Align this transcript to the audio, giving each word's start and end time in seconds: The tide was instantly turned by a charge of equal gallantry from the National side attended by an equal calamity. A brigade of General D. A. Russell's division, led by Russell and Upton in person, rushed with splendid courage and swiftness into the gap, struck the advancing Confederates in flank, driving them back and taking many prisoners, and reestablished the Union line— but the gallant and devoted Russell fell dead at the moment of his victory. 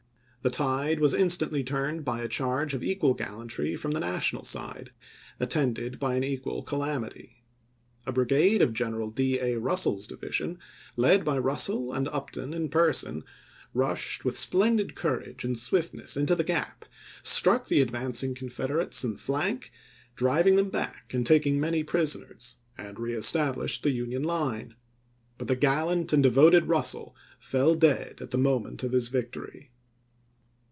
The 0.43 0.49
tide 0.49 0.99
was 0.99 1.13
instantly 1.13 1.63
turned 1.63 2.03
by 2.03 2.21
a 2.21 2.27
charge 2.27 2.73
of 2.73 2.81
equal 2.83 3.13
gallantry 3.13 3.75
from 3.75 3.91
the 3.91 3.99
National 3.99 4.43
side 4.43 4.91
attended 5.39 5.99
by 5.99 6.15
an 6.15 6.23
equal 6.23 6.63
calamity. 6.63 7.43
A 8.07 8.11
brigade 8.11 8.59
of 8.63 8.73
General 8.73 9.11
D. 9.11 9.37
A. 9.37 9.59
Russell's 9.59 10.07
division, 10.07 10.57
led 10.97 11.23
by 11.23 11.37
Russell 11.37 11.93
and 11.93 12.07
Upton 12.07 12.55
in 12.55 12.69
person, 12.69 13.23
rushed 13.75 14.25
with 14.25 14.35
splendid 14.35 14.95
courage 14.95 15.43
and 15.45 15.55
swiftness 15.55 16.17
into 16.17 16.33
the 16.33 16.43
gap, 16.43 16.85
struck 17.21 17.67
the 17.67 17.79
advancing 17.79 18.33
Confederates 18.33 19.03
in 19.03 19.17
flank, 19.17 19.71
driving 20.15 20.55
them 20.55 20.69
back 20.71 21.13
and 21.13 21.23
taking 21.23 21.59
many 21.59 21.83
prisoners, 21.83 22.57
and 22.79 22.99
reestablished 22.99 23.83
the 23.83 23.91
Union 23.91 24.23
line— 24.23 24.73
but 25.37 25.47
the 25.47 25.55
gallant 25.55 26.11
and 26.11 26.23
devoted 26.23 26.65
Russell 26.65 27.15
fell 27.39 27.75
dead 27.75 28.19
at 28.21 28.31
the 28.31 28.39
moment 28.39 28.81
of 28.81 28.93
his 28.93 29.09
victory. 29.09 29.69